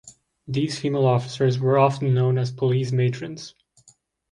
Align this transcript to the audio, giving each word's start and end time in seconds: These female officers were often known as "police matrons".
These 0.47 0.79
female 0.79 1.05
officers 1.05 1.59
were 1.59 1.77
often 1.77 2.15
known 2.15 2.39
as 2.39 2.51
"police 2.51 2.91
matrons". 2.91 3.53